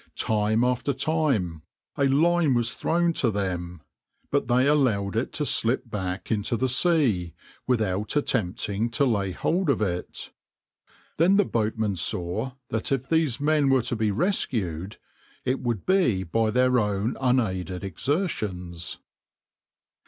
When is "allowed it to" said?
4.65-5.45